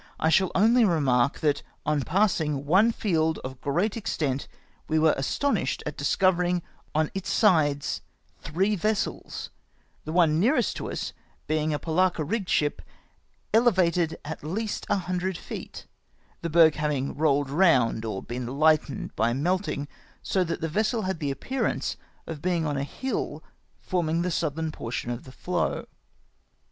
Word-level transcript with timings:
I 0.19 0.29
shall 0.29 0.51
only 0.55 0.83
remark 0.83 1.41
that 1.41 1.61
on 1.85 2.01
passing 2.01 2.65
one 2.65 2.91
field 2.91 3.37
of 3.43 3.61
great 3.61 3.95
extent 3.95 4.47
we 4.87 4.97
were 4.97 5.13
astonished 5.15 5.83
at 5.85 5.95
discoverino 5.95 6.63
on 6.95 7.11
its 7.13 7.31
sides 7.31 8.01
three 8.39 8.75
vessels, 8.75 9.51
the 10.03 10.11
one 10.11 10.39
nearest 10.39 10.75
to 10.77 10.89
us 10.91 11.13
being 11.45 11.71
a 11.71 11.77
polacca 11.77 12.23
rigged 12.23 12.49
ship, 12.49 12.81
elevated 13.53 14.17
at 14.25 14.43
least 14.43 14.87
a 14.89 14.95
hundred 14.95 15.37
feet; 15.37 15.85
the 16.41 16.49
berg 16.49 16.73
having 16.73 17.15
rolled 17.15 17.51
round 17.51 18.03
or 18.03 18.23
been 18.23 18.47
hghtened 18.47 19.15
by 19.15 19.27
64 19.29 19.29
ICEBERGS. 19.29 19.41
meltiiig, 19.67 19.87
so 20.23 20.43
that 20.43 20.61
the 20.61 20.67
vessel 20.67 21.03
had 21.03 21.19
the 21.19 21.29
appearance 21.29 21.95
of 22.25 22.41
being 22.41 22.65
on 22.65 22.75
a 22.75 22.81
hill 22.83 23.43
forming 23.79 24.23
the 24.23 24.31
southern 24.31 24.71
portion 24.71 25.11
of 25.11 25.25
the 25.25 25.31
floe. 25.31 25.85